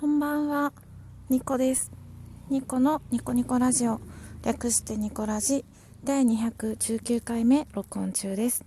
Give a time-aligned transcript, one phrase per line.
[0.00, 0.72] こんばんは、
[1.28, 1.92] ニコです。
[2.48, 4.00] ニコのニコニコラジオ、
[4.42, 5.62] 略してニコラジ、
[6.04, 8.64] 第219回目録音中です。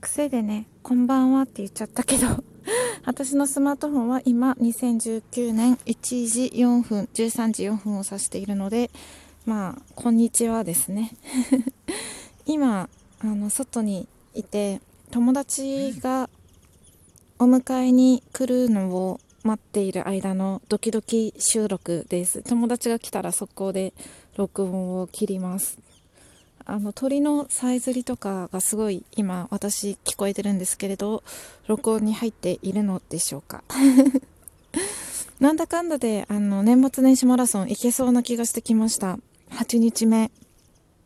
[0.00, 2.28] 癖でね、こんばんはって言っちゃったけど、
[3.04, 8.92] 私のスマートフォンは今2019年1時4分、13時4分を指しているので、
[9.46, 11.10] まあ、こんにちはですね。
[12.46, 12.88] 今、
[13.18, 16.30] あの、外にいて、友達が
[17.40, 22.42] お迎えに来るのを待っている間のドキドキ収録です。
[22.42, 23.92] 友達が来たら速攻で
[24.36, 25.78] 録音を切ります。
[26.64, 31.22] あの鳥のさえずりとかがすごい今私聞こえてるんですけれど
[31.68, 33.62] 録音に入っているのでしょうか。
[35.38, 39.20] なんだかんだであの年末年始マラソン行けそうな気がしてきました。
[39.50, 40.32] 8日目。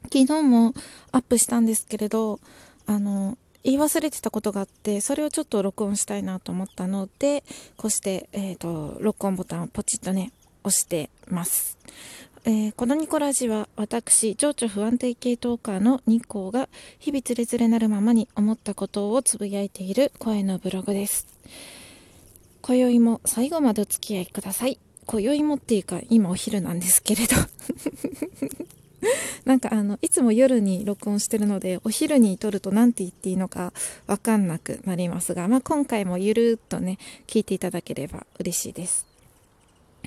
[0.05, 0.73] 昨日も
[1.13, 2.41] アップしたんですけれど
[2.87, 7.45] あの言い忘れてたことがあってそれをちょっと録音したいなと思ったので
[7.77, 10.33] こうして、えーと、録音ボタンをポチッとね
[10.65, 11.79] 押してます、
[12.45, 21.27] えー、このニコラジは私情緒不安定系トーカーの日光が日々つれづれなるままに思ったことをつぶやいている声のブログです。
[22.63, 24.79] 今宵も最後までお付き合いください。
[25.07, 27.37] 今宵もっていうか今お昼なんですけれど。
[29.45, 33.73] なんかあのいつも夜に録音してるのでお昼に撮ると何て言っていいのか
[34.07, 39.11] 分かんなくなりますが、まあ、今回もゆるっとね聞いていただければ嬉しいです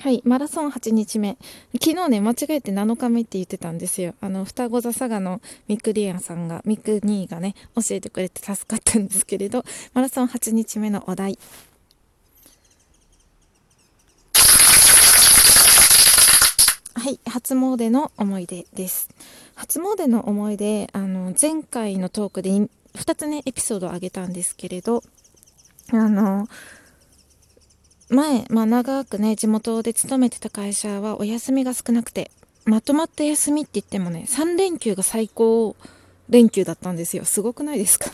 [0.00, 1.38] はい、マラソン8日目。
[1.80, 4.14] 昨日ね、間違えて7日目って言ってたんですよ。
[4.20, 9.64] あの、双子座佐賀のミクリアンさんが、ミクニーがね、教えてくれて助かったんですけれど、
[9.94, 11.38] マラソン8日目のお題。
[17.04, 19.10] はい、初詣の思い出です。
[19.56, 22.68] 初詣の思い出、あの、前回のトークで2
[23.14, 25.02] つね、エピソードをあげたんですけれど、
[25.92, 26.48] あの、
[28.08, 32.30] 前、まあ長くね、地元で勤めてた会社はお休みが少なくて、
[32.64, 35.76] まとまった休みって言ってもね、3連休が最高
[36.30, 37.26] 連休だったんですよ。
[37.26, 38.06] すごくないですか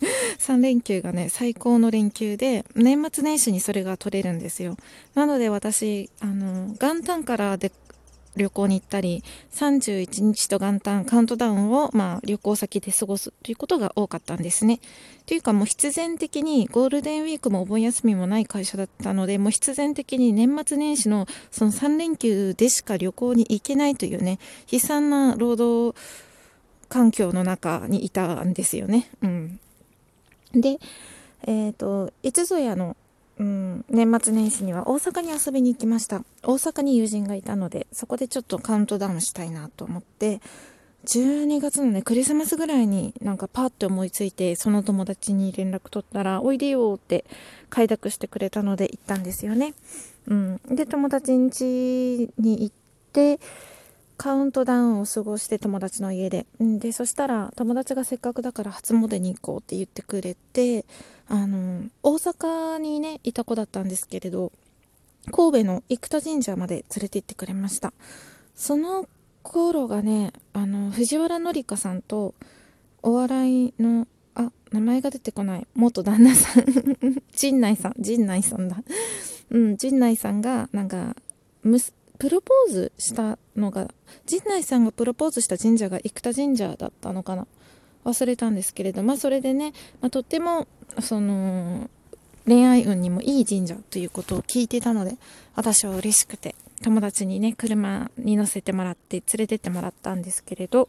[0.40, 4.78] ?3 連休がね、最高の連休で、年末年始にそれが取れるんですよ。
[5.14, 7.70] なので私、あの、元旦からで
[8.38, 9.22] 旅行に行ったり
[9.52, 14.80] 31日と元旦カウントダウンを、まあ、旅行先で過ごすということが多かったんですね。
[15.26, 24.38] というかもう必然的にゴールデンウィークもお盆休みもない会社だったのでもう必然的に年末年始のその3連休でしか旅行に行けないというね
[24.70, 25.98] 悲惨な労働
[26.88, 29.10] 環境の中にいたんですよね。
[29.20, 29.60] うん、
[30.54, 30.78] で、
[31.46, 32.96] えーといつぞやの
[33.38, 36.24] うん、年末年始には大阪に遊びに行きました。
[36.42, 40.40] 大阪に友人がいたのでそこでちょっとカウントダウンしたいなと思って
[41.04, 47.24] 12月のねクリスマスぐらいになんかパッと思いついてその友達に連絡取ったら「おいでよ」って
[47.70, 49.74] 快諾してくれたので行ったんですよね。
[50.26, 52.70] うん、で友達ん家に行っ
[53.12, 53.40] て
[54.18, 60.84] カウントダウンを過ごして友達の家で、でそしたら友達がせっかくだから初詣に行こうって言ってくれて
[61.28, 64.50] あの大阪にねいた子だったんですけれど
[65.30, 67.92] 神戸の生田神社まで連れて行ってくれました。
[68.56, 69.08] その
[69.44, 72.34] 頃がねあの藤原紀香さんと
[73.02, 75.66] お笑いのあ名前が出てこない。
[75.76, 76.64] 元旦那さん。
[77.36, 78.82] 陣内さん陣内さんだ。
[79.50, 81.14] うん陣内さんがなんか
[82.18, 83.88] プロポーズしたのが
[84.26, 87.46] 陣内さんがプロポーズした神社が生田神社だったのかな？
[88.04, 90.66] 忘れたんですけれどまあそれでね、まあ、とっても
[91.00, 91.90] その
[92.46, 95.16] 恋愛運にもいい神社ということを聞いてたので
[95.54, 100.88] 私は嬉しくて友達にね車に乗せてもらって連れてってもらったんですけれど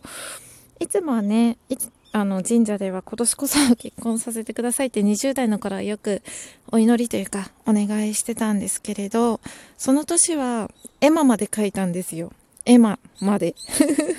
[0.79, 6.23] いつもはねいつあの神社では今年こそ結婚させてくださいって20代の頃はよく
[6.71, 9.39] お祈りというかお願いしてたんですけれど
[9.77, 10.71] その年は
[11.01, 12.31] 絵馬まで書いたんですよ
[12.65, 13.53] 絵馬まで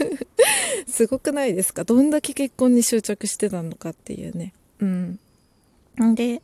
[0.89, 1.84] すごくないですか？
[1.84, 5.19] どんだけ結婚に執着してたのかっていうねうん
[6.15, 6.41] で、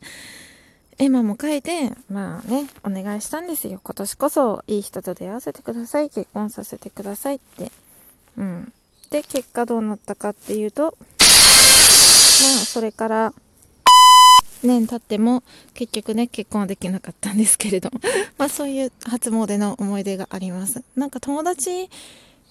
[0.99, 3.79] エマも書いて、まあね、お願いしたんですよ。
[3.83, 6.11] 今年こそいい人と出会わせてください。
[6.11, 7.71] 結婚させてくださいって。
[8.37, 8.71] うん。
[9.09, 10.95] で、結果どうなったかっていうと、
[12.41, 13.33] まあ、それから、
[14.63, 15.43] 年経っても
[15.73, 17.91] 結局ね結婚はできなかったんですけれど
[18.37, 20.83] まあそういう初詣の思い出があります。
[20.95, 21.89] なんか友達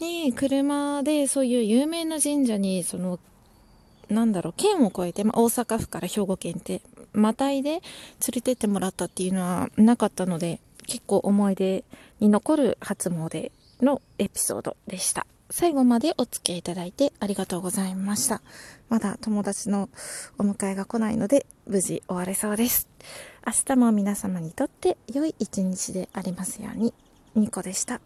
[0.01, 3.19] に車でそういう有名な神社にその
[4.09, 6.81] なんだろう県を越えて、まあ、大阪府から兵庫県って
[7.13, 7.81] またいで連
[8.35, 11.85] れてってもらったっていうのはなかったので結構思い出
[12.21, 13.51] に残る初詣
[13.81, 15.27] のエピソードでした。
[15.59, 18.43] 最後までお付き合いいただいてありがとうございました。
[18.91, 19.89] まだ友達の
[20.37, 22.91] お迎えが来ないので、無事終われそうです。
[23.47, 26.93] 明日も皆様にとって良い一日でありますように。
[27.35, 28.03] ニコでした。